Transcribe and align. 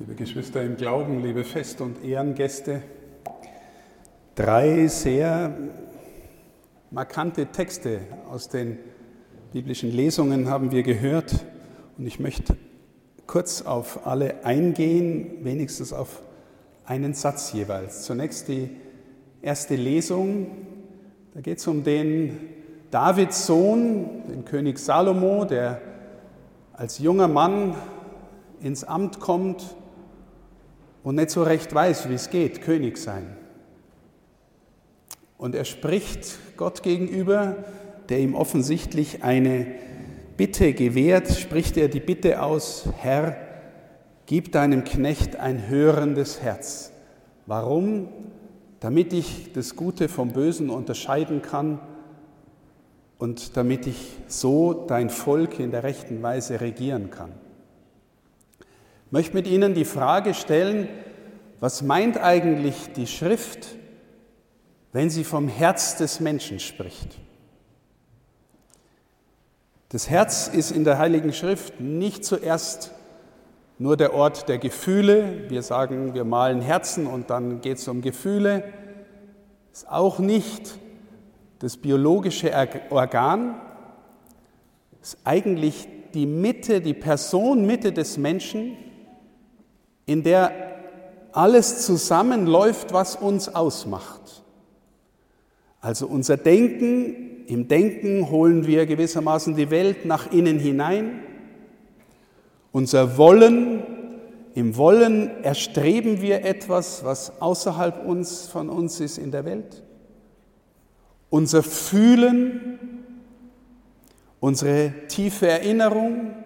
Liebe 0.00 0.16
Geschwister 0.16 0.60
im 0.60 0.76
Glauben, 0.76 1.22
liebe 1.22 1.44
Fest- 1.44 1.80
und 1.80 2.02
Ehrengäste, 2.04 2.82
drei 4.34 4.88
sehr 4.88 5.56
markante 6.90 7.46
Texte 7.46 8.00
aus 8.28 8.48
den 8.48 8.76
biblischen 9.52 9.92
Lesungen 9.92 10.50
haben 10.50 10.72
wir 10.72 10.82
gehört 10.82 11.46
und 11.96 12.08
ich 12.08 12.18
möchte 12.18 12.56
kurz 13.28 13.62
auf 13.62 14.04
alle 14.04 14.44
eingehen, 14.44 15.44
wenigstens 15.44 15.92
auf 15.92 16.22
einen 16.84 17.14
Satz 17.14 17.52
jeweils. 17.52 18.02
Zunächst 18.02 18.48
die 18.48 18.70
erste 19.42 19.76
Lesung, 19.76 20.48
da 21.34 21.40
geht 21.40 21.58
es 21.58 21.68
um 21.68 21.84
den 21.84 22.40
Davids 22.90 23.46
Sohn, 23.46 24.24
den 24.28 24.44
König 24.44 24.80
Salomo, 24.80 25.44
der 25.44 25.80
als 26.72 26.98
junger 26.98 27.28
Mann 27.28 27.76
ins 28.60 28.82
Amt 28.82 29.20
kommt 29.20 29.76
und 31.04 31.14
nicht 31.16 31.30
so 31.30 31.44
recht 31.44 31.72
weiß, 31.72 32.08
wie 32.08 32.14
es 32.14 32.30
geht, 32.30 32.62
König 32.62 32.98
sein. 32.98 33.36
Und 35.38 35.54
er 35.54 35.66
spricht 35.66 36.38
Gott 36.56 36.82
gegenüber, 36.82 37.56
der 38.08 38.18
ihm 38.18 38.34
offensichtlich 38.34 39.22
eine 39.22 39.66
Bitte 40.36 40.72
gewährt, 40.72 41.28
spricht 41.28 41.76
er 41.76 41.88
die 41.88 42.00
Bitte 42.00 42.42
aus, 42.42 42.88
Herr, 42.96 43.36
gib 44.26 44.50
deinem 44.50 44.82
Knecht 44.82 45.36
ein 45.36 45.68
hörendes 45.68 46.40
Herz. 46.40 46.90
Warum? 47.46 48.08
Damit 48.80 49.12
ich 49.12 49.52
das 49.52 49.76
Gute 49.76 50.08
vom 50.08 50.32
Bösen 50.32 50.70
unterscheiden 50.70 51.42
kann 51.42 51.78
und 53.18 53.56
damit 53.56 53.86
ich 53.86 54.16
so 54.26 54.72
dein 54.72 55.10
Volk 55.10 55.60
in 55.60 55.70
der 55.70 55.82
rechten 55.82 56.22
Weise 56.22 56.60
regieren 56.60 57.10
kann. 57.10 57.32
Möchte 59.14 59.36
mit 59.36 59.46
Ihnen 59.46 59.74
die 59.74 59.84
Frage 59.84 60.34
stellen, 60.34 60.88
was 61.60 61.82
meint 61.82 62.18
eigentlich 62.18 62.74
die 62.96 63.06
Schrift, 63.06 63.76
wenn 64.92 65.08
sie 65.08 65.22
vom 65.22 65.46
Herz 65.46 65.96
des 65.96 66.18
Menschen 66.18 66.58
spricht? 66.58 67.20
Das 69.90 70.10
Herz 70.10 70.48
ist 70.48 70.72
in 70.72 70.82
der 70.82 70.98
Heiligen 70.98 71.32
Schrift 71.32 71.78
nicht 71.80 72.24
zuerst 72.24 72.90
nur 73.78 73.96
der 73.96 74.14
Ort 74.14 74.48
der 74.48 74.58
Gefühle. 74.58 75.48
Wir 75.48 75.62
sagen, 75.62 76.14
wir 76.14 76.24
malen 76.24 76.60
Herzen 76.60 77.06
und 77.06 77.30
dann 77.30 77.60
geht 77.60 77.78
es 77.78 77.86
um 77.86 78.02
Gefühle. 78.02 78.64
Ist 79.72 79.88
auch 79.88 80.18
nicht 80.18 80.76
das 81.60 81.76
biologische 81.76 82.50
Organ. 82.90 83.60
Ist 85.00 85.18
eigentlich 85.22 85.86
die 86.14 86.26
Mitte, 86.26 86.80
die 86.80 86.94
Personmitte 86.94 87.92
des 87.92 88.18
Menschen, 88.18 88.76
in 90.06 90.22
der 90.22 90.52
alles 91.32 91.84
zusammenläuft, 91.84 92.92
was 92.92 93.16
uns 93.16 93.54
ausmacht. 93.54 94.44
Also 95.80 96.06
unser 96.06 96.36
Denken, 96.36 97.46
im 97.46 97.68
Denken 97.68 98.30
holen 98.30 98.66
wir 98.66 98.86
gewissermaßen 98.86 99.54
die 99.56 99.70
Welt 99.70 100.06
nach 100.06 100.32
innen 100.32 100.58
hinein. 100.58 101.20
Unser 102.72 103.18
Wollen, 103.18 103.82
im 104.54 104.76
Wollen 104.76 105.42
erstreben 105.42 106.22
wir 106.22 106.44
etwas, 106.44 107.04
was 107.04 107.40
außerhalb 107.40 108.06
uns, 108.06 108.46
von 108.46 108.68
uns 108.70 109.00
ist 109.00 109.18
in 109.18 109.30
der 109.30 109.44
Welt. 109.44 109.82
Unser 111.28 111.62
Fühlen, 111.62 112.78
unsere 114.40 114.92
tiefe 115.08 115.48
Erinnerung, 115.48 116.43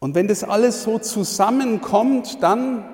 und 0.00 0.14
wenn 0.14 0.26
das 0.26 0.42
alles 0.42 0.82
so 0.82 0.98
zusammenkommt, 0.98 2.42
dann, 2.42 2.84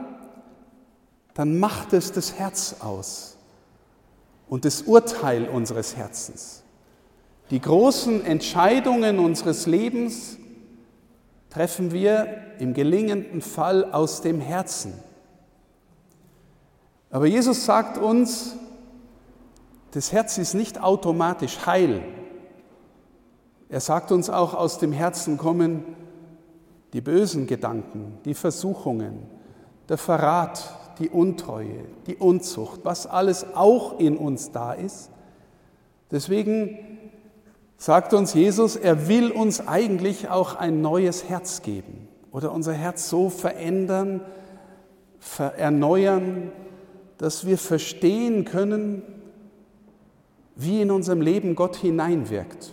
dann 1.35 1.59
macht 1.59 1.93
es 1.93 2.13
das 2.13 2.35
Herz 2.35 2.77
aus 2.81 3.37
und 4.49 4.65
das 4.65 4.83
Urteil 4.83 5.49
unseres 5.49 5.97
Herzens. 5.97 6.65
Die 7.51 7.61
großen 7.61 8.25
Entscheidungen 8.25 9.21
unseres 9.21 9.67
Lebens 9.67 10.37
treffen 11.49 11.93
wir 11.93 12.43
im 12.59 12.75
gelingenden 12.75 13.41
Fall 13.41 13.93
aus 13.93 14.21
dem 14.21 14.41
Herzen. 14.41 14.93
Aber 17.11 17.27
Jesus 17.27 17.65
sagt 17.65 17.99
uns, 17.99 18.57
das 19.93 20.11
Herz 20.11 20.39
ist 20.39 20.55
nicht 20.55 20.83
automatisch 20.83 21.67
heil. 21.67 22.03
Er 23.69 23.81
sagt 23.81 24.11
uns 24.11 24.29
auch, 24.29 24.55
aus 24.55 24.79
dem 24.79 24.91
Herzen 24.93 25.39
kommen 25.39 25.85
die 26.97 27.03
bösen 27.03 27.47
Gedanken, 27.47 28.15
die 28.25 28.33
Versuchungen, 28.33 29.19
der 29.91 29.99
Verrat, 29.99 30.97
die 30.99 31.11
Untreue, 31.11 31.85
die 32.07 32.17
Unzucht, 32.17 32.81
was 32.85 33.07
alles 33.07 33.45
auch 33.55 34.01
in 34.01 34.17
uns 34.17 34.51
da 34.51 34.73
ist. 34.73 35.11
Deswegen 36.11 36.79
sagt 37.77 38.15
uns 38.15 38.33
Jesus, 38.33 38.77
er 38.77 39.09
will 39.09 39.31
uns 39.31 39.69
eigentlich 39.69 40.31
auch 40.31 40.55
ein 40.55 40.81
neues 40.81 41.29
Herz 41.29 41.61
geben 41.61 42.09
oder 42.33 42.51
unser 42.51 42.73
Herz 42.73 43.11
so 43.11 43.29
verändern, 43.29 44.23
erneuern, 45.59 46.51
dass 47.19 47.45
wir 47.45 47.59
verstehen 47.59 48.47
können, 48.47 49.03
wie 50.55 50.81
in 50.81 50.91
unserem 50.91 51.21
Leben 51.21 51.57
Gott 51.57 51.77
hineinwirkt. 51.77 52.73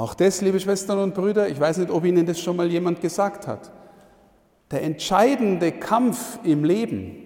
Auch 0.00 0.14
das, 0.14 0.40
liebe 0.40 0.58
Schwestern 0.58 0.98
und 0.98 1.14
Brüder, 1.14 1.50
ich 1.50 1.60
weiß 1.60 1.76
nicht, 1.76 1.90
ob 1.90 2.06
Ihnen 2.06 2.24
das 2.24 2.40
schon 2.40 2.56
mal 2.56 2.70
jemand 2.70 3.02
gesagt 3.02 3.46
hat. 3.46 3.70
Der 4.70 4.82
entscheidende 4.82 5.72
Kampf 5.72 6.38
im 6.42 6.64
Leben, 6.64 7.16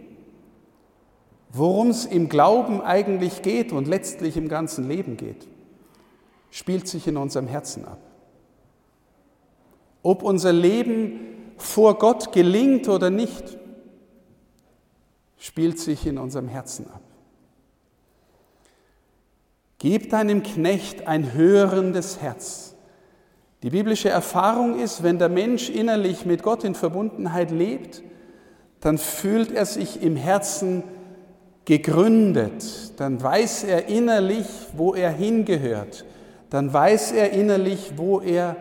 worum 1.51 1.91
es 1.91 2.05
im 2.05 2.29
Glauben 2.29 2.83
eigentlich 2.83 3.43
geht 3.43 3.71
und 3.71 3.87
letztlich 3.87 4.37
im 4.37 4.49
ganzen 4.49 4.89
Leben 4.89 5.17
geht, 5.17 5.47
spielt 6.51 6.89
sich 6.89 7.07
in 7.07 7.17
unserem 7.17 7.47
Herzen 7.47 7.85
ab. 7.85 8.01
Ob 10.03 10.25
unser 10.25 10.53
Leben 10.53 11.21
vor 11.57 11.97
Gott 11.97 12.33
gelingt 12.33 12.89
oder 12.89 13.09
nicht, 13.09 13.57
spielt 15.39 15.79
sich 15.79 16.09
in 16.09 16.19
unserem 16.19 16.49
Herzen 16.49 16.91
ab. 16.91 17.03
Gib 19.85 20.09
deinem 20.09 20.43
Knecht 20.43 21.07
ein 21.07 21.35
hörendes 21.35 22.23
Herz. 22.23 22.75
Die 23.63 23.69
biblische 23.69 24.09
Erfahrung 24.09 24.81
ist, 24.81 25.03
wenn 25.03 25.19
der 25.19 25.29
Mensch 25.29 25.69
innerlich 25.69 26.25
mit 26.25 26.43
Gott 26.43 26.65
in 26.65 26.75
Verbundenheit 26.75 27.51
lebt, 27.51 28.03
dann 28.81 28.97
fühlt 28.97 29.53
er 29.53 29.67
sich 29.67 30.03
im 30.03 30.17
Herzen 30.17 30.85
gegründet, 31.67 32.99
dann 32.99 33.23
weiß 33.23 33.65
er 33.65 33.87
innerlich, 33.89 34.47
wo 34.75 34.95
er 34.95 35.11
hingehört, 35.11 36.07
dann 36.49 36.73
weiß 36.73 37.13
er 37.13 37.33
innerlich, 37.33 37.93
wo 37.97 38.21
er 38.21 38.57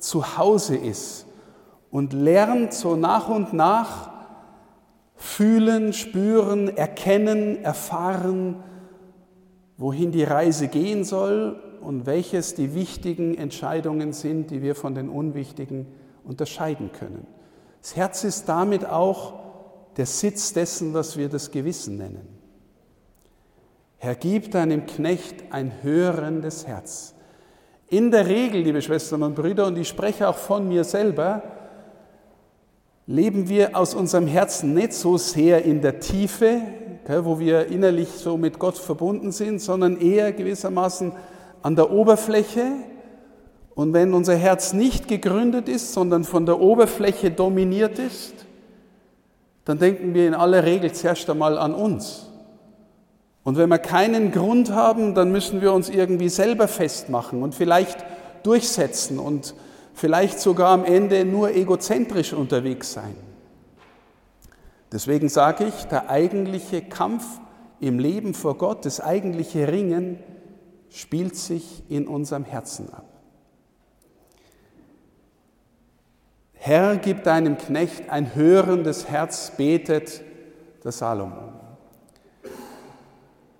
zu 0.00 0.36
Hause 0.36 0.74
ist 0.74 1.26
und 1.92 2.12
lernt 2.12 2.74
so 2.74 2.96
nach 2.96 3.28
und 3.28 3.52
nach 3.52 4.10
fühlen, 5.14 5.92
spüren, 5.92 6.76
erkennen, 6.76 7.62
erfahren, 7.62 8.64
wohin 9.80 10.12
die 10.12 10.24
Reise 10.24 10.68
gehen 10.68 11.04
soll 11.04 11.58
und 11.80 12.04
welches 12.04 12.54
die 12.54 12.74
wichtigen 12.74 13.34
Entscheidungen 13.34 14.12
sind, 14.12 14.50
die 14.50 14.60
wir 14.60 14.74
von 14.74 14.94
den 14.94 15.08
unwichtigen 15.08 15.86
unterscheiden 16.22 16.92
können. 16.92 17.26
Das 17.80 17.96
Herz 17.96 18.22
ist 18.24 18.46
damit 18.46 18.84
auch 18.84 19.40
der 19.96 20.04
Sitz 20.04 20.52
dessen, 20.52 20.92
was 20.92 21.16
wir 21.16 21.30
das 21.30 21.50
Gewissen 21.50 21.96
nennen. 21.96 22.28
Herr, 23.96 24.14
gib 24.14 24.50
deinem 24.50 24.84
Knecht 24.84 25.50
ein 25.50 25.72
hörendes 25.82 26.66
Herz. 26.66 27.14
In 27.88 28.10
der 28.10 28.26
Regel, 28.26 28.60
liebe 28.60 28.82
Schwestern 28.82 29.22
und 29.22 29.34
Brüder, 29.34 29.66
und 29.66 29.78
ich 29.78 29.88
spreche 29.88 30.28
auch 30.28 30.36
von 30.36 30.68
mir 30.68 30.84
selber, 30.84 31.42
leben 33.06 33.48
wir 33.48 33.74
aus 33.76 33.94
unserem 33.94 34.26
Herzen 34.26 34.74
nicht 34.74 34.92
so 34.92 35.16
sehr 35.16 35.64
in 35.64 35.80
der 35.80 36.00
Tiefe, 36.00 36.60
wo 37.06 37.38
wir 37.38 37.66
innerlich 37.66 38.08
so 38.08 38.36
mit 38.36 38.58
Gott 38.58 38.78
verbunden 38.78 39.32
sind, 39.32 39.60
sondern 39.60 40.00
eher 40.00 40.32
gewissermaßen 40.32 41.12
an 41.62 41.76
der 41.76 41.90
Oberfläche. 41.90 42.72
Und 43.74 43.92
wenn 43.92 44.14
unser 44.14 44.36
Herz 44.36 44.72
nicht 44.72 45.08
gegründet 45.08 45.68
ist, 45.68 45.92
sondern 45.92 46.24
von 46.24 46.46
der 46.46 46.60
Oberfläche 46.60 47.30
dominiert 47.30 47.98
ist, 47.98 48.34
dann 49.64 49.78
denken 49.78 50.14
wir 50.14 50.26
in 50.26 50.34
aller 50.34 50.64
Regel 50.64 50.92
zuerst 50.92 51.28
einmal 51.30 51.58
an 51.58 51.74
uns. 51.74 52.26
Und 53.42 53.56
wenn 53.56 53.68
wir 53.68 53.78
keinen 53.78 54.32
Grund 54.32 54.70
haben, 54.72 55.14
dann 55.14 55.32
müssen 55.32 55.62
wir 55.62 55.72
uns 55.72 55.88
irgendwie 55.88 56.28
selber 56.28 56.68
festmachen 56.68 57.42
und 57.42 57.54
vielleicht 57.54 57.98
durchsetzen 58.42 59.18
und 59.18 59.54
vielleicht 59.94 60.40
sogar 60.40 60.70
am 60.70 60.84
Ende 60.84 61.24
nur 61.24 61.54
egozentrisch 61.54 62.32
unterwegs 62.32 62.92
sein. 62.92 63.14
Deswegen 64.92 65.28
sage 65.28 65.64
ich, 65.64 65.84
der 65.84 66.10
eigentliche 66.10 66.82
Kampf 66.82 67.24
im 67.80 67.98
Leben 67.98 68.34
vor 68.34 68.58
Gott, 68.58 68.84
das 68.84 69.00
eigentliche 69.00 69.68
Ringen, 69.68 70.18
spielt 70.90 71.36
sich 71.36 71.84
in 71.88 72.08
unserem 72.08 72.44
Herzen 72.44 72.92
ab. 72.92 73.04
Herr, 76.54 76.96
gib 76.96 77.22
deinem 77.22 77.56
Knecht 77.56 78.10
ein 78.10 78.34
hörendes 78.34 79.08
Herz, 79.08 79.52
betet 79.56 80.22
der 80.84 80.92
Salomon. 80.92 81.54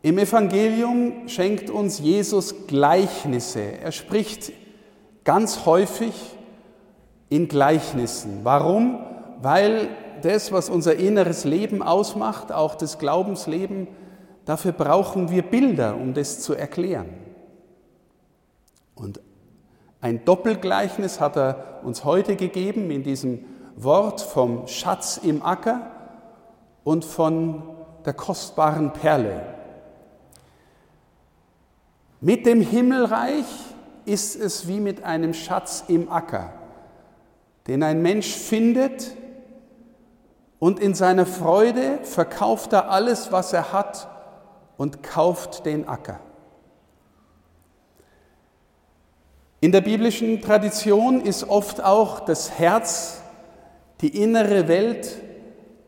Im 0.03 0.19
Evangelium 0.19 1.29
schenkt 1.29 1.71
uns 1.71 1.99
Jesus 1.99 2.67
Gleichnisse. 2.67 3.61
Er 3.61 3.93
spricht 3.93 4.53
ganz 5.25 5.65
häufig 5.67 6.15
in 7.29 7.49
Gleichnissen. 7.49 8.41
Warum? 8.43 8.99
Weil 9.43 9.89
das, 10.21 10.53
was 10.53 10.71
unser 10.71 10.97
inneres 10.97 11.45
Leben 11.45 11.83
ausmacht, 11.83 12.53
auch 12.53 12.75
das 12.75 12.99
Glaubensleben, 12.99 13.89
dafür 14.45 14.73
brauchen 14.73 15.31
wir 15.31 15.43
Bilder, 15.43 15.97
um 15.97 16.15
das 16.15 16.41
zu 16.41 16.55
erklären. 16.55 17.09
Und 18.95 19.21
ein 20.01 20.25
Doppelgleichnis 20.25 21.21
hat 21.21 21.37
er 21.37 21.81
uns 21.83 22.05
heute 22.05 22.37
gegeben 22.37 22.91
in 22.91 23.03
diesem 23.03 23.45
Wort 23.77 24.21
vom 24.21 24.67
Schatz 24.67 25.19
im 25.23 25.43
Acker 25.43 25.91
und 26.85 27.05
von 27.05 27.63
der 28.05 28.15
kostbaren 28.15 28.93
Perle. 28.93 29.43
Mit 32.21 32.47
dem 32.47 32.61
Himmelreich 32.61 33.47
ist 34.05 34.37
es 34.37 34.69
wie 34.69 34.81
mit 34.81 35.03
einem 35.05 35.35
Schatz 35.35 35.85
im 35.89 36.11
Acker, 36.11 36.53
den 37.67 37.83
ein 37.83 38.03
Mensch 38.03 38.35
findet 38.35 39.17
und 40.61 40.79
in 40.79 40.95
seiner 40.95 41.27
Freude 41.27 41.99
verkauft 42.05 42.73
er 42.73 42.91
alles, 42.91 43.33
was 43.33 43.53
er 43.53 43.73
hat 43.73 44.09
und 44.77 45.03
kauft 45.03 45.67
den 45.67 45.89
Acker. 45.89 46.21
In 49.63 49.73
der 49.73 49.81
biblischen 49.81 50.41
Tradition 50.41 51.23
ist 51.23 51.49
oft 51.49 51.83
auch 51.83 52.21
das 52.21 52.59
Herz, 52.59 53.23
die 54.01 54.23
innere 54.23 54.69
Welt 54.69 55.21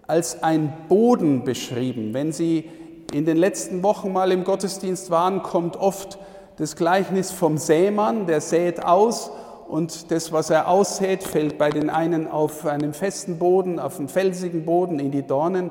als 0.06 0.42
ein 0.42 0.72
Boden 0.88 1.44
beschrieben. 1.44 2.12
Wenn 2.12 2.32
Sie 2.32 2.68
in 3.12 3.24
den 3.24 3.36
letzten 3.36 3.82
Wochen 3.82 4.12
mal 4.12 4.32
im 4.32 4.44
Gottesdienst 4.44 5.10
waren, 5.10 5.42
kommt 5.42 5.76
oft 5.76 6.18
das 6.56 6.76
Gleichnis 6.76 7.30
vom 7.30 7.56
Sämann, 7.58 8.26
der 8.26 8.40
sät 8.40 8.84
aus 8.84 9.30
und 9.72 10.10
das, 10.10 10.32
was 10.32 10.50
er 10.50 10.68
aussät, 10.68 11.22
fällt 11.22 11.56
bei 11.56 11.70
den 11.70 11.88
einen 11.88 12.28
auf 12.28 12.66
einem 12.66 12.92
festen 12.92 13.38
Boden, 13.38 13.78
auf 13.78 13.98
einem 13.98 14.10
felsigen 14.10 14.66
Boden, 14.66 14.98
in 14.98 15.10
die 15.10 15.26
Dornen 15.26 15.70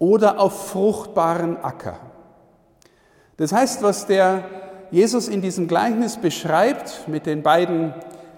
oder 0.00 0.40
auf 0.40 0.70
fruchtbaren 0.70 1.56
Acker. 1.62 1.96
Das 3.36 3.52
heißt, 3.52 3.84
was 3.84 4.08
der 4.08 4.42
Jesus 4.90 5.28
in 5.28 5.42
diesem 5.42 5.68
Gleichnis 5.68 6.16
beschreibt, 6.16 7.06
mit 7.06 7.24
den 7.24 7.44
beiden 7.44 7.94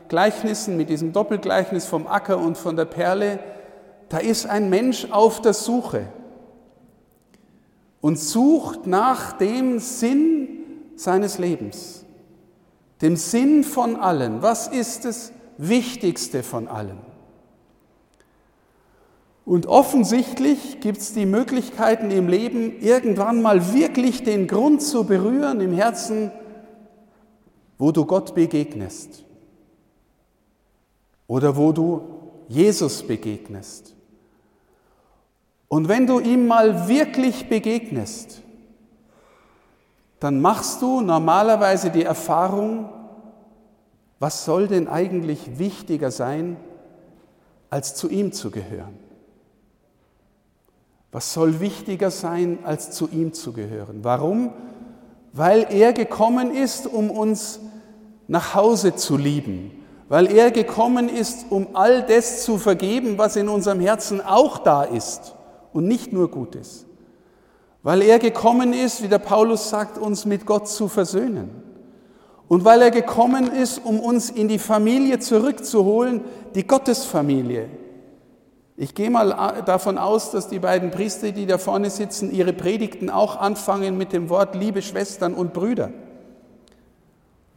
Gleichnissen, 0.09 0.77
mit 0.77 0.91
diesem 0.91 1.15
Doppelgleichnis 1.15 1.87
vom 1.87 2.07
Acker 2.07 2.37
und 2.37 2.59
von 2.59 2.77
der 2.77 2.85
Perle, 2.85 3.39
da 4.11 4.19
ist 4.19 4.45
ein 4.45 4.69
Mensch 4.69 5.07
auf 5.11 5.41
der 5.41 5.55
Suche 5.55 6.05
und 8.03 8.19
sucht 8.19 8.87
nach 8.87 9.33
dem 9.39 9.79
Sinn 9.79 10.49
seines 10.97 11.39
Lebens, 11.39 12.02
dem 13.03 13.17
Sinn 13.17 13.65
von 13.65 13.97
allen. 13.97 14.43
Was 14.43 14.69
ist 14.69 15.05
das 15.05 15.33
Wichtigste 15.59 16.43
von 16.43 16.69
allen? 16.69 16.99
Und 19.45 19.67
offensichtlich 19.67 20.81
gibt 20.81 20.99
es 20.99 21.13
die 21.13 21.27
Möglichkeiten 21.27 22.13
im 22.13 22.29
Leben, 22.29 22.81
irgendwann 22.81 23.43
mal 23.43 23.75
wirklich 23.75 24.23
den 24.23 24.47
Grund 24.47 24.83
zu 24.83 25.05
berühren 25.05 25.61
im 25.61 25.73
Herzen, 25.73 26.31
wo 27.77 27.91
du 27.91 28.07
Gott 28.07 28.37
begegnest 28.37 29.25
oder 31.27 31.57
wo 31.57 31.73
du 31.73 32.03
Jesus 32.47 33.03
begegnest. 33.03 33.97
Und 35.67 35.89
wenn 35.89 36.07
du 36.07 36.21
ihm 36.21 36.47
mal 36.47 36.87
wirklich 36.87 37.49
begegnest, 37.49 38.43
dann 40.23 40.41
machst 40.41 40.81
du 40.83 41.01
normalerweise 41.01 41.91
die 41.91 42.05
Erfahrung, 42.05 42.89
was 44.21 44.45
soll 44.45 44.69
denn 44.69 44.87
eigentlich 44.87 45.59
wichtiger 45.59 46.13
sein, 46.13 46.57
als 47.71 47.97
zu 47.97 48.09
ihm 48.09 48.31
zu 48.31 48.53
gehören? 48.53 48.97
Was 51.11 51.33
soll 51.33 51.59
wichtiger 51.59 52.13
sein, 52.13 52.61
als 52.63 52.93
zu 52.93 53.09
ihm 53.09 53.33
zu 53.33 53.53
gehören? 53.53 54.05
Warum? 54.05 54.53
Weil 55.33 55.67
er 55.71 55.93
gekommen 55.93 56.55
ist, 56.55 56.87
um 56.87 57.11
uns 57.11 57.59
nach 58.29 58.55
Hause 58.55 58.95
zu 58.95 59.17
lieben, 59.17 59.73
weil 60.09 60.31
er 60.31 60.53
gekommen 60.53 61.09
ist, 61.09 61.47
um 61.51 61.75
all 61.75 62.07
das 62.07 62.45
zu 62.45 62.59
vergeben, 62.59 63.19
was 63.19 63.35
in 63.35 63.49
unserem 63.49 63.81
Herzen 63.81 64.21
auch 64.21 64.59
da 64.59 64.85
ist 64.85 65.35
und 65.73 65.89
nicht 65.89 66.13
nur 66.13 66.31
gut 66.31 66.55
ist. 66.55 66.87
Weil 67.83 68.03
er 68.03 68.19
gekommen 68.19 68.73
ist, 68.73 69.03
wie 69.03 69.09
der 69.09 69.19
Paulus 69.19 69.69
sagt, 69.69 69.99
uns 69.99 70.25
mit 70.25 70.47
Gott 70.47 70.69
zu 70.69 70.89
versöhnen. 70.89 71.51
Und 72.49 72.65
weil 72.65 72.83
er 72.83 72.91
gekommen 72.91 73.51
ist, 73.51 73.81
um 73.85 73.99
uns 73.99 74.31
in 74.31 74.47
die 74.47 74.59
Familie 74.59 75.19
zurückzuholen, 75.19 76.21
die 76.55 76.67
Gottesfamilie. 76.67 77.69
Ich 78.77 78.95
gehe 78.95 79.11
mal 79.11 79.63
davon 79.67 79.99
aus, 79.99 80.31
dass 80.31 80.49
die 80.49 80.59
beiden 80.59 80.91
Priester, 80.91 81.33
die 81.33 81.47
da 81.47 81.59
vorne 81.59 81.91
sitzen, 81.91 82.33
ihre 82.33 82.53
Predigten 82.53 83.11
auch 83.11 83.37
anfangen 83.37 83.97
mit 83.97 84.13
dem 84.13 84.29
Wort 84.29 84.55
liebe 84.55 84.83
Schwestern 84.83 85.35
und 85.35 85.53
Brüder. 85.53 85.91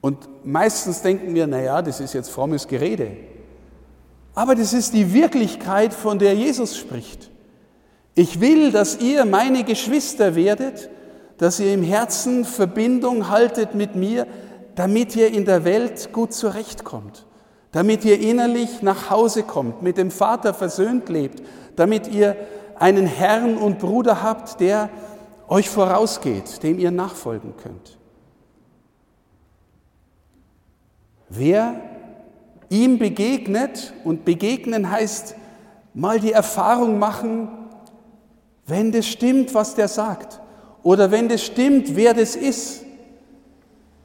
Und 0.01 0.29
meistens 0.43 1.01
denken 1.01 1.33
wir, 1.33 1.47
naja, 1.47 1.81
das 1.81 1.99
ist 1.99 2.13
jetzt 2.13 2.29
frommes 2.29 2.67
Gerede. 2.67 3.11
Aber 4.35 4.53
das 4.53 4.73
ist 4.73 4.93
die 4.93 5.13
Wirklichkeit, 5.13 5.93
von 5.93 6.19
der 6.19 6.35
Jesus 6.35 6.77
spricht. 6.77 7.31
Ich 8.15 8.39
will, 8.39 8.71
dass 8.71 8.99
ihr 8.99 9.25
meine 9.25 9.65
Geschwister 9.65 10.35
werdet, 10.35 10.89
dass 11.37 11.59
ihr 11.59 11.73
im 11.73 11.83
Herzen 11.83 12.45
Verbindung 12.45 13.29
haltet 13.29 13.75
mit 13.75 13.95
mir, 13.95 14.25
damit 14.75 15.17
ihr 15.17 15.33
in 15.33 15.43
der 15.43 15.65
Welt 15.65 16.13
gut 16.13 16.33
zurechtkommt, 16.33 17.25
damit 17.73 18.05
ihr 18.05 18.19
innerlich 18.19 18.81
nach 18.81 19.09
Hause 19.09 19.43
kommt, 19.43 19.81
mit 19.81 19.97
dem 19.97 20.11
Vater 20.11 20.53
versöhnt 20.53 21.09
lebt, 21.09 21.43
damit 21.75 22.07
ihr 22.07 22.37
einen 22.79 23.05
Herrn 23.05 23.57
und 23.57 23.79
Bruder 23.79 24.23
habt, 24.23 24.61
der 24.61 24.89
euch 25.49 25.69
vorausgeht, 25.69 26.63
dem 26.63 26.79
ihr 26.79 26.91
nachfolgen 26.91 27.53
könnt. 27.61 27.97
Wer 31.27 31.81
ihm 32.69 32.97
begegnet, 32.97 33.93
und 34.05 34.23
begegnen 34.23 34.89
heißt 34.89 35.35
mal 35.93 36.19
die 36.19 36.31
Erfahrung 36.31 36.97
machen, 36.97 37.64
wenn 38.67 38.91
das 38.91 39.05
stimmt, 39.07 39.53
was 39.53 39.75
der 39.75 39.87
sagt, 39.87 40.39
oder 40.83 41.11
wenn 41.11 41.29
das 41.29 41.43
stimmt, 41.43 41.95
wer 41.95 42.13
das 42.13 42.35
ist, 42.35 42.83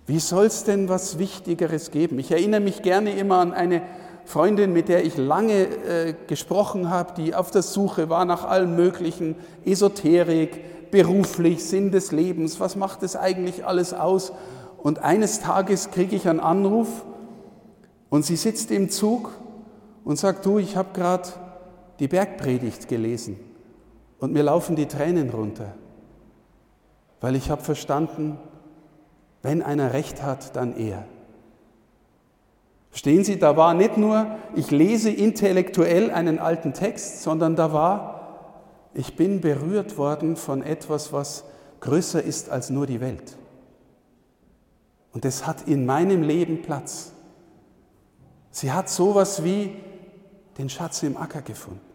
wie 0.07 0.19
soll 0.19 0.47
es 0.47 0.64
denn 0.64 0.88
was 0.88 1.19
Wichtigeres 1.19 1.90
geben? 1.90 2.19
Ich 2.19 2.31
erinnere 2.31 2.61
mich 2.61 2.83
gerne 2.83 3.12
immer 3.12 3.38
an 3.38 3.52
eine 3.52 3.83
Freundin, 4.25 4.73
mit 4.73 4.88
der 4.88 5.05
ich 5.05 5.17
lange 5.17 5.62
äh, 5.62 6.14
gesprochen 6.26 6.90
habe, 6.90 7.14
die 7.17 7.35
auf 7.35 7.50
der 7.50 7.62
Suche 7.62 8.09
war 8.09 8.25
nach 8.25 8.45
allem 8.45 8.76
Möglichen, 8.76 9.37
Esoterik, 9.64 10.90
beruflich, 10.90 11.64
Sinn 11.64 11.90
des 11.90 12.12
Lebens, 12.12 12.61
was 12.61 12.76
macht 12.76 13.02
es 13.02 13.17
eigentlich 13.17 13.64
alles 13.64 13.95
aus? 13.95 14.33
Und 14.79 15.00
eines 15.00 15.40
Tages 15.40 15.90
kriege 15.90 16.17
ich 16.17 16.29
einen 16.29 16.40
Anruf 16.40 16.88
und 18.09 18.25
sie 18.25 18.37
sitzt 18.37 18.71
im 18.71 18.90
Zug 18.90 19.31
und 20.05 20.19
sagt, 20.19 20.47
du, 20.47 20.59
ich 20.59 20.76
habe 20.76 20.88
gerade 20.93 21.29
die 21.99 22.09
Bergpredigt 22.09 22.88
gelesen. 22.88 23.50
Und 24.21 24.35
mir 24.35 24.43
laufen 24.43 24.77
die 24.77 24.87
Tränen 24.87 25.31
runter, 25.31 25.75
weil 27.21 27.35
ich 27.35 27.50
habe 27.50 27.62
verstanden, 27.62 28.39
wenn 29.43 29.62
einer 29.62 29.95
recht 29.95 30.23
hat, 30.23 30.55
dann 30.57 30.77
er. 30.77 31.07
Verstehen 32.91 33.25
Sie, 33.25 33.39
da 33.39 33.57
war 33.57 33.73
nicht 33.73 33.97
nur, 33.97 34.27
ich 34.55 34.71
lese 34.71 35.11
intellektuell 35.11 36.11
einen 36.11 36.39
alten 36.39 36.75
Text, 36.75 37.23
sondern 37.23 37.57
da 37.57 37.73
war, 37.73 38.91
ich 38.93 39.17
bin 39.17 39.41
berührt 39.41 39.97
worden 39.97 40.37
von 40.37 40.62
etwas, 40.62 41.12
was 41.12 41.45
größer 41.81 42.23
ist 42.23 42.50
als 42.50 42.69
nur 42.69 42.87
die 42.87 43.00
Welt. 43.00 43.37
Und 45.12 45.25
es 45.25 45.47
hat 45.47 45.67
in 45.67 45.87
meinem 45.87 46.23
Leben 46.23 46.61
Platz. 46.61 47.12
Sie 48.50 48.71
hat 48.71 48.91
sowas 48.91 49.45
wie 49.45 49.77
den 50.59 50.69
Schatz 50.69 51.03
im 51.05 51.17
Acker 51.17 51.41
gefunden 51.41 51.90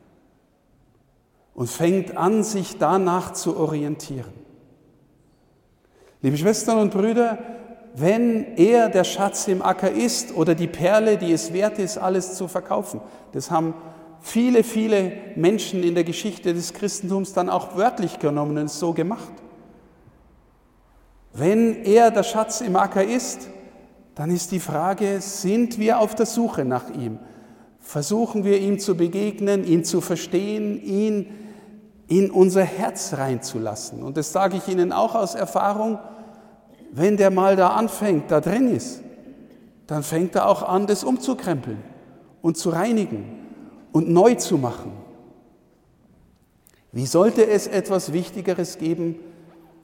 und 1.55 1.69
fängt 1.69 2.15
an, 2.15 2.43
sich 2.43 2.77
danach 2.77 3.33
zu 3.33 3.57
orientieren. 3.57 4.33
Liebe 6.21 6.37
Schwestern 6.37 6.79
und 6.79 6.91
Brüder, 6.91 7.39
wenn 7.95 8.57
er 8.57 8.89
der 8.89 9.05
Schatz 9.05 9.47
im 9.47 9.61
Acker 9.61 9.89
ist 9.89 10.35
oder 10.35 10.53
die 10.53 10.67
Perle, 10.67 11.17
die 11.17 11.31
es 11.31 11.53
wert 11.53 11.79
ist, 11.79 11.97
alles 11.97 12.35
zu 12.35 12.47
verkaufen, 12.47 12.99
das 13.31 13.49
haben 13.49 13.73
viele, 14.19 14.63
viele 14.63 15.13
Menschen 15.35 15.81
in 15.81 15.95
der 15.95 16.03
Geschichte 16.03 16.53
des 16.53 16.73
Christentums 16.73 17.33
dann 17.33 17.49
auch 17.49 17.77
wörtlich 17.77 18.19
genommen 18.19 18.57
und 18.57 18.69
so 18.69 18.93
gemacht. 18.93 19.33
Wenn 21.33 21.83
er 21.83 22.11
der 22.11 22.23
Schatz 22.23 22.61
im 22.61 22.75
Acker 22.75 23.03
ist, 23.03 23.49
dann 24.13 24.29
ist 24.29 24.51
die 24.51 24.59
Frage, 24.59 25.21
sind 25.21 25.79
wir 25.79 25.99
auf 25.99 26.15
der 26.15 26.25
Suche 26.25 26.65
nach 26.65 26.89
ihm? 26.89 27.19
versuchen 27.85 28.43
wir 28.43 28.59
ihm 28.59 28.79
zu 28.79 28.97
begegnen, 28.97 29.63
ihn 29.63 29.85
zu 29.85 30.01
verstehen, 30.01 30.83
ihn 30.83 31.27
in 32.07 32.29
unser 32.29 32.63
Herz 32.63 33.13
reinzulassen. 33.13 34.03
Und 34.03 34.17
das 34.17 34.31
sage 34.31 34.57
ich 34.57 34.67
Ihnen 34.67 34.91
auch 34.91 35.15
aus 35.15 35.35
Erfahrung, 35.35 35.99
wenn 36.91 37.17
der 37.17 37.31
mal 37.31 37.55
da 37.55 37.69
anfängt, 37.69 38.31
da 38.31 38.39
drin 38.41 38.73
ist, 38.73 39.01
dann 39.87 40.03
fängt 40.03 40.35
er 40.35 40.47
auch 40.47 40.63
an, 40.63 40.87
das 40.87 41.03
umzukrempeln 41.03 41.77
und 42.41 42.57
zu 42.57 42.69
reinigen 42.69 43.25
und 43.91 44.09
neu 44.09 44.35
zu 44.35 44.57
machen. 44.57 44.91
Wie 46.91 47.05
sollte 47.05 47.45
es 47.45 47.67
etwas 47.67 48.13
Wichtigeres 48.13 48.77
geben 48.77 49.19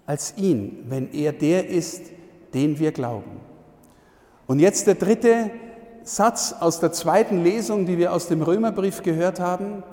als 0.06 0.36
ihn, 0.38 0.86
wenn 0.88 1.12
er 1.12 1.34
der 1.34 1.68
ist, 1.68 2.04
den 2.54 2.80
wir 2.80 2.92
glauben? 2.92 3.42
Und 4.48 4.60
jetzt 4.60 4.88
der 4.88 4.96
dritte 4.96 5.52
Satz 6.04 6.56
aus 6.60 6.80
der 6.80 6.92
zweiten 6.92 7.44
Lesung, 7.44 7.86
die 7.86 7.98
wir 7.98 8.14
aus 8.14 8.28
dem 8.28 8.42
Römerbrief 8.42 9.04
gehört 9.04 9.40
haben, 9.40 9.84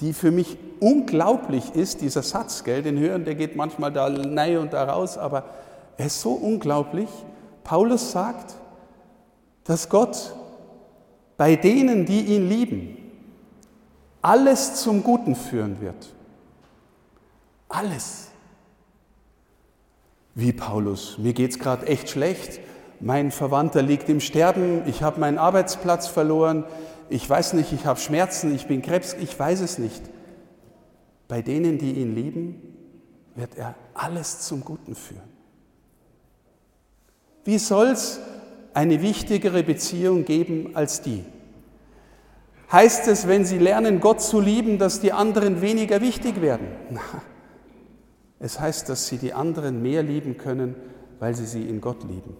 die 0.00 0.12
für 0.12 0.30
mich 0.30 0.56
unglaublich 0.80 1.74
ist, 1.74 2.00
dieser 2.00 2.22
Satz, 2.22 2.64
gell, 2.64 2.82
den 2.82 2.98
hören, 2.98 3.24
der 3.24 3.34
geht 3.34 3.56
manchmal 3.56 3.92
da 3.92 4.06
rein 4.06 4.58
und 4.58 4.72
da 4.72 4.84
raus, 4.84 5.18
aber 5.18 5.44
er 5.96 6.06
ist 6.06 6.20
so 6.20 6.32
unglaublich. 6.32 7.08
Paulus 7.64 8.12
sagt, 8.12 8.54
dass 9.64 9.88
Gott 9.88 10.34
bei 11.36 11.56
denen, 11.56 12.06
die 12.06 12.20
ihn 12.20 12.48
lieben, 12.48 12.96
alles 14.22 14.76
zum 14.76 15.02
Guten 15.02 15.34
führen 15.34 15.80
wird. 15.80 16.14
Alles. 17.68 18.28
Wie 20.34 20.52
Paulus, 20.52 21.18
mir 21.18 21.32
geht 21.32 21.50
es 21.50 21.58
gerade 21.58 21.86
echt 21.86 22.10
schlecht, 22.10 22.60
mein 23.00 23.30
Verwandter 23.30 23.82
liegt 23.82 24.08
im 24.08 24.20
Sterben, 24.20 24.82
ich 24.86 25.02
habe 25.02 25.20
meinen 25.20 25.38
Arbeitsplatz 25.38 26.06
verloren, 26.06 26.64
ich 27.10 27.28
weiß 27.28 27.54
nicht, 27.54 27.72
ich 27.72 27.84
habe 27.86 27.98
Schmerzen, 27.98 28.54
ich 28.54 28.66
bin 28.66 28.82
Krebs, 28.82 29.14
ich 29.20 29.36
weiß 29.38 29.60
es 29.60 29.78
nicht. 29.78 30.00
Bei 31.28 31.42
denen, 31.42 31.76
die 31.78 31.92
ihn 31.92 32.14
lieben, 32.14 32.62
wird 33.34 33.56
er 33.56 33.74
alles 33.94 34.40
zum 34.40 34.64
Guten 34.64 34.94
führen. 34.94 35.28
Wie 37.44 37.58
soll 37.58 37.88
es 37.88 38.20
eine 38.74 39.02
wichtigere 39.02 39.62
Beziehung 39.62 40.24
geben 40.24 40.76
als 40.76 41.02
die? 41.02 41.24
Heißt 42.70 43.08
es, 43.08 43.26
wenn 43.26 43.44
sie 43.44 43.58
lernen, 43.58 44.00
Gott 44.00 44.22
zu 44.22 44.40
lieben, 44.40 44.78
dass 44.78 45.00
die 45.00 45.12
anderen 45.12 45.60
weniger 45.60 46.00
wichtig 46.00 46.40
werden? 46.40 46.68
Na, 46.90 47.00
es 48.38 48.60
heißt, 48.60 48.88
dass 48.88 49.08
sie 49.08 49.18
die 49.18 49.32
anderen 49.32 49.82
mehr 49.82 50.04
lieben 50.04 50.36
können, 50.36 50.76
weil 51.18 51.34
sie 51.34 51.46
sie 51.46 51.68
in 51.68 51.80
Gott 51.80 52.04
lieben. 52.04 52.36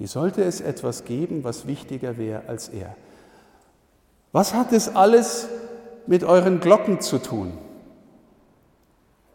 Wie 0.00 0.06
sollte 0.06 0.42
es 0.42 0.62
etwas 0.62 1.04
geben, 1.04 1.44
was 1.44 1.66
wichtiger 1.66 2.16
wäre 2.16 2.44
als 2.46 2.70
er? 2.70 2.96
Was 4.32 4.54
hat 4.54 4.72
es 4.72 4.96
alles 4.96 5.46
mit 6.06 6.24
euren 6.24 6.60
Glocken 6.60 7.02
zu 7.02 7.18
tun? 7.18 7.52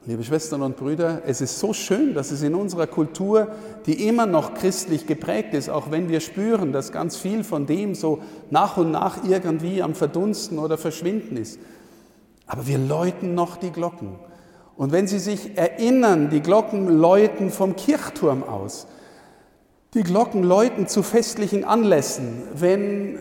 Liebe 0.07 0.23
Schwestern 0.23 0.63
und 0.63 0.75
Brüder, 0.75 1.21
es 1.27 1.39
ist 1.39 1.59
so 1.59 1.71
schön, 1.71 2.15
dass 2.15 2.31
es 2.31 2.41
in 2.41 2.55
unserer 2.55 2.87
Kultur, 2.87 3.49
die 3.85 4.07
immer 4.07 4.25
noch 4.25 4.55
christlich 4.55 5.05
geprägt 5.05 5.53
ist, 5.53 5.69
auch 5.69 5.91
wenn 5.91 6.09
wir 6.09 6.19
spüren, 6.19 6.73
dass 6.73 6.91
ganz 6.91 7.15
viel 7.15 7.43
von 7.43 7.67
dem 7.67 7.93
so 7.93 8.23
nach 8.49 8.77
und 8.77 8.89
nach 8.89 9.23
irgendwie 9.23 9.83
am 9.83 9.93
Verdunsten 9.93 10.57
oder 10.57 10.79
Verschwinden 10.79 11.37
ist. 11.37 11.59
Aber 12.47 12.65
wir 12.65 12.79
läuten 12.79 13.35
noch 13.35 13.57
die 13.57 13.71
Glocken. 13.71 14.15
Und 14.75 14.91
wenn 14.91 15.05
Sie 15.05 15.19
sich 15.19 15.59
erinnern, 15.59 16.31
die 16.31 16.41
Glocken 16.41 16.87
läuten 16.87 17.51
vom 17.51 17.75
Kirchturm 17.75 18.41
aus. 18.43 18.87
Die 19.95 20.03
Glocken 20.03 20.43
läuten 20.43 20.87
zu 20.89 21.03
festlichen 21.03 21.63
Anlässen, 21.63 22.43
wenn 22.53 23.15
äh, 23.15 23.19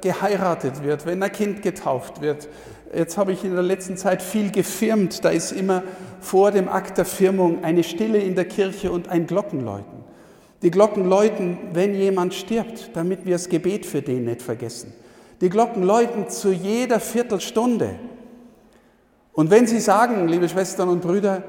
geheiratet 0.00 0.82
wird, 0.82 1.06
wenn 1.06 1.22
ein 1.22 1.30
Kind 1.30 1.62
getauft 1.62 2.20
wird. 2.20 2.48
Jetzt 2.92 3.16
habe 3.16 3.30
ich 3.30 3.44
in 3.44 3.54
der 3.54 3.62
letzten 3.62 3.96
Zeit 3.96 4.20
viel 4.20 4.50
gefirmt. 4.50 5.24
Da 5.24 5.28
ist 5.28 5.52
immer 5.52 5.84
vor 6.20 6.50
dem 6.50 6.68
Akt 6.68 6.98
der 6.98 7.04
Firmung 7.04 7.62
eine 7.62 7.84
Stille 7.84 8.18
in 8.18 8.34
der 8.34 8.46
Kirche 8.46 8.90
und 8.90 9.10
ein 9.10 9.28
Glockenläuten. 9.28 10.02
Die 10.62 10.72
Glocken 10.72 11.08
läuten, 11.08 11.56
wenn 11.72 11.94
jemand 11.94 12.34
stirbt, 12.34 12.90
damit 12.94 13.24
wir 13.24 13.36
das 13.36 13.48
Gebet 13.48 13.86
für 13.86 14.02
den 14.02 14.24
nicht 14.24 14.42
vergessen. 14.42 14.92
Die 15.40 15.50
Glocken 15.50 15.84
läuten 15.84 16.28
zu 16.28 16.50
jeder 16.50 16.98
Viertelstunde. 16.98 17.94
Und 19.34 19.52
wenn 19.52 19.68
Sie 19.68 19.78
sagen, 19.78 20.26
liebe 20.26 20.48
Schwestern 20.48 20.88
und 20.88 21.02
Brüder, 21.02 21.44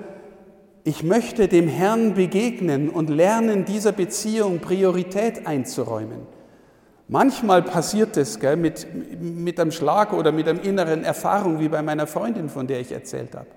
ich 0.83 1.03
möchte 1.03 1.47
dem 1.47 1.67
Herrn 1.67 2.13
begegnen 2.13 2.89
und 2.89 3.09
lernen, 3.09 3.65
dieser 3.65 3.93
Beziehung 3.93 4.59
Priorität 4.59 5.47
einzuräumen. 5.47 6.27
Manchmal 7.07 7.61
passiert 7.61 8.17
es 8.17 8.39
gell, 8.39 8.57
mit, 8.57 8.87
mit 9.21 9.59
einem 9.59 9.71
Schlag 9.71 10.13
oder 10.13 10.31
mit 10.31 10.47
einer 10.47 10.63
inneren 10.63 11.03
Erfahrung, 11.03 11.59
wie 11.59 11.69
bei 11.69 11.81
meiner 11.81 12.07
Freundin, 12.07 12.49
von 12.49 12.67
der 12.67 12.79
ich 12.81 12.91
erzählt 12.91 13.35
habe. 13.35 13.47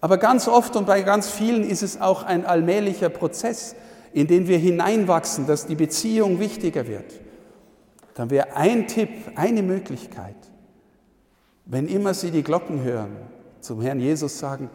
Aber 0.00 0.18
ganz 0.18 0.46
oft 0.46 0.76
und 0.76 0.86
bei 0.86 1.02
ganz 1.02 1.30
vielen 1.30 1.64
ist 1.64 1.82
es 1.82 2.00
auch 2.00 2.22
ein 2.22 2.44
allmählicher 2.44 3.08
Prozess, 3.08 3.74
in 4.12 4.26
den 4.26 4.46
wir 4.48 4.58
hineinwachsen, 4.58 5.46
dass 5.46 5.66
die 5.66 5.74
Beziehung 5.74 6.38
wichtiger 6.38 6.86
wird. 6.86 7.20
Dann 8.14 8.30
wäre 8.30 8.56
ein 8.56 8.86
Tipp, 8.88 9.10
eine 9.36 9.62
Möglichkeit, 9.62 10.36
wenn 11.66 11.86
immer 11.86 12.14
Sie 12.14 12.30
die 12.30 12.42
Glocken 12.42 12.82
hören, 12.82 13.16
zum 13.60 13.80
Herrn 13.80 14.00
Jesus 14.00 14.38
sagen, 14.38 14.70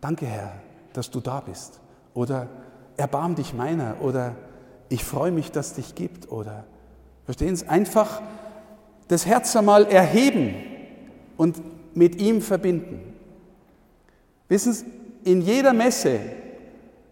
danke 0.00 0.26
Herr, 0.26 0.52
dass 0.94 1.10
du 1.10 1.20
da 1.20 1.40
bist. 1.40 1.80
Oder 2.14 2.48
erbarm 2.96 3.34
dich 3.34 3.52
meiner. 3.52 3.96
Oder 4.00 4.34
ich 4.88 5.04
freue 5.04 5.30
mich, 5.30 5.52
dass 5.52 5.74
dich 5.74 5.94
gibt. 5.94 6.32
Oder 6.32 6.64
verstehen 7.26 7.54
Sie? 7.54 7.68
Einfach 7.68 8.22
das 9.08 9.26
Herz 9.26 9.54
einmal 9.54 9.84
erheben 9.84 10.54
und 11.36 11.60
mit 11.94 12.16
ihm 12.16 12.40
verbinden. 12.40 13.14
Wissen 14.48 14.72
Sie, 14.72 14.86
in 15.24 15.42
jeder 15.42 15.72
Messe 15.72 16.20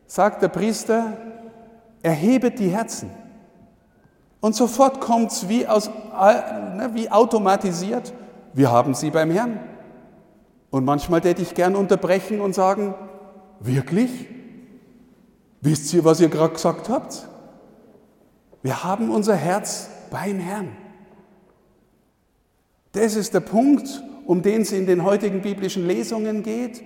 sagt 0.06 0.42
der 0.42 0.48
Priester, 0.48 1.16
erhebet 2.02 2.58
die 2.58 2.68
Herzen. 2.68 3.10
Und 4.40 4.54
sofort 4.54 5.00
kommt 5.00 5.32
es 5.32 5.48
wie, 5.48 5.66
aus, 5.66 5.88
ne, 5.88 6.90
wie 6.94 7.10
automatisiert, 7.10 8.12
wir 8.54 8.70
haben 8.70 8.94
sie 8.94 9.10
beim 9.10 9.30
Herrn. 9.30 9.60
Und 10.70 10.84
manchmal 10.84 11.22
hätte 11.22 11.42
ich 11.42 11.54
gern 11.54 11.76
unterbrechen 11.76 12.40
und 12.40 12.54
sagen, 12.54 12.94
Wirklich? 13.64 14.11
Wisst 15.61 15.92
ihr, 15.95 16.04
was 16.04 16.21
ihr 16.21 16.28
gerade 16.28 16.54
gesagt 16.54 16.88
habt? 16.88 17.28
Wir 18.62 18.83
haben 18.83 19.11
unser 19.11 19.37
Herz 19.37 19.88
beim 20.11 20.38
Herrn. 20.38 20.76
Das 22.92 23.16
ist 23.16 23.33
der 23.35 23.40
Punkt, 23.40 24.02
um 24.26 24.42
den 24.42 24.62
es 24.62 24.73
in 24.73 24.87
den 24.87 25.04
heutigen 25.04 25.42
biblischen 25.42 25.87
Lesungen 25.87 26.42
geht. 26.42 26.83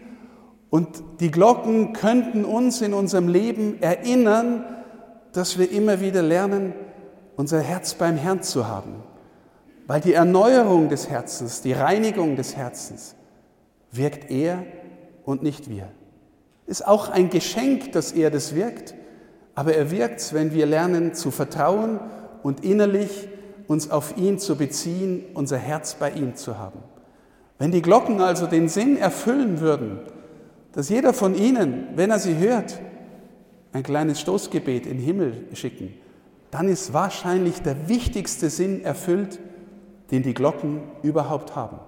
Und 0.71 1.02
die 1.21 1.30
Glocken 1.30 1.92
könnten 1.92 2.45
uns 2.45 2.83
in 2.83 2.92
unserem 2.92 3.28
Leben 3.28 3.80
erinnern, 3.80 4.64
dass 5.33 5.59
wir 5.59 5.71
immer 5.71 6.00
wieder 6.00 6.23
lernen, 6.23 6.75
unser 7.37 7.61
Herz 7.61 7.95
beim 7.95 8.16
Herrn 8.16 8.42
zu 8.42 8.66
haben. 8.66 9.02
Weil 9.87 10.00
die 10.00 10.14
Erneuerung 10.14 10.88
des 10.88 11.09
Herzens, 11.09 11.62
die 11.62 11.73
Reinigung 11.73 12.37
des 12.37 12.56
Herzens 12.56 13.14
wirkt 13.92 14.30
er 14.30 14.64
und 15.25 15.42
nicht 15.42 15.71
wir. 15.71 15.88
Ist 16.66 16.87
auch 16.87 17.08
ein 17.08 17.30
Geschenk, 17.30 17.92
dass 17.92 18.12
er 18.12 18.30
das 18.30 18.54
wirkt, 18.54 18.94
aber 19.54 19.75
er 19.75 19.90
wirkt, 19.90 20.32
wenn 20.35 20.52
wir 20.52 20.66
lernen 20.66 21.14
zu 21.14 21.30
vertrauen 21.30 22.00
und 22.42 22.64
innerlich 22.64 23.28
uns 23.68 23.90
auf 23.90 24.16
ihn 24.16 24.38
zu 24.38 24.56
beziehen, 24.56 25.25
unser 25.35 25.58
Herz 25.58 25.94
bei 25.94 26.11
ihm 26.11 26.37
zu 26.37 26.58
haben. 26.58 26.80
Wenn 27.58 27.73
die 27.73 27.82
Glocken 27.82 28.20
also 28.20 28.46
den 28.46 28.68
Sinn 28.68 28.96
erfüllen 28.96 29.61
würden, 29.61 30.00
dass 30.73 30.88
jeder 30.88 31.14
von 31.14 31.35
ihnen, 31.35 31.88
wenn 31.94 32.11
er 32.11 32.18
sie 32.18 32.37
hört, 32.37 32.78
ein 33.73 33.82
kleines 33.82 34.20
Stoßgebet 34.20 34.87
in 34.87 34.99
den 34.99 35.04
Himmel 35.04 35.44
schicken, 35.54 35.94
dann 36.50 36.68
ist 36.68 36.92
wahrscheinlich 36.92 37.62
der 37.62 37.88
wichtigste 37.88 38.50
Sinn 38.50 38.85
erfüllt, 38.85 39.38
den 40.11 40.23
die 40.23 40.35
Glocken 40.35 40.82
überhaupt 41.02 41.56
haben. 41.56 41.78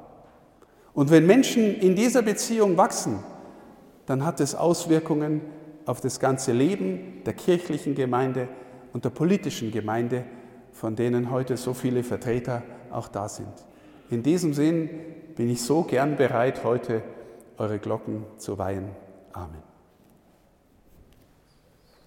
Und 0.95 1.11
wenn 1.11 1.27
Menschen 1.27 1.75
in 1.81 1.95
dieser 1.95 2.23
Beziehung 2.23 2.77
wachsen, 2.77 3.21
dann 4.09 4.25
hat 4.25 4.41
es 4.41 4.55
Auswirkungen 4.55 5.43
auf 5.85 6.01
das 6.01 6.19
ganze 6.19 6.53
Leben 6.53 7.23
der 7.27 7.35
kirchlichen 7.35 7.95
Gemeinde 7.95 8.49
und 8.95 9.05
der 9.05 9.11
politischen 9.11 9.71
Gemeinde, 9.71 10.25
von 10.73 10.97
denen 10.97 11.31
heute 11.31 11.59
so 11.59 11.75
viele 11.75 12.03
Vertreter 12.03 12.63
auch 12.91 13.09
da 13.09 13.29
sind. 13.29 13.53
In 14.11 14.23
diesem 14.23 14.55
Sinn 14.55 14.89
bin 15.37 15.51
ich 15.51 15.63
so 15.63 15.83
gern 15.83 16.17
bereit, 16.17 16.65
heute 16.65 17.03
eure 17.59 17.79
Glocken 17.79 18.25
zu 18.39 18.57
weihen. 18.57 18.89
Amen. 19.35 19.68